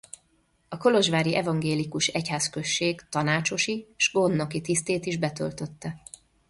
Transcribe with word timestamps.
A 0.69 0.77
kolozsvári 0.77 1.35
evangélikus 1.35 2.07
egyház-község 2.07 3.01
tanácsosi 3.09 3.87
s 3.95 4.11
gondnoki 4.11 4.61
tisztét 4.61 5.05
is 5.05 5.17
betöltötte. 5.17 6.01